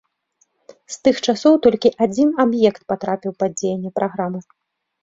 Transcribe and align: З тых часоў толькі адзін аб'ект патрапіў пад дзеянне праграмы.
З 0.95 0.97
тых 1.09 1.15
часоў 1.27 1.53
толькі 1.67 1.93
адзін 2.07 2.33
аб'ект 2.45 2.81
патрапіў 2.95 3.31
пад 3.45 3.51
дзеянне 3.63 3.95
праграмы. 4.03 4.39